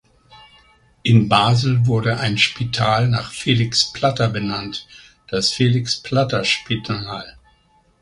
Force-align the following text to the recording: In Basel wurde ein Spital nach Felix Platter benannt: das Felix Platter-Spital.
In 1.03 1.29
Basel 1.29 1.85
wurde 1.85 2.17
ein 2.19 2.35
Spital 2.39 3.07
nach 3.07 3.31
Felix 3.31 3.93
Platter 3.93 4.29
benannt: 4.29 4.87
das 5.27 5.51
Felix 5.51 5.97
Platter-Spital. 6.01 7.37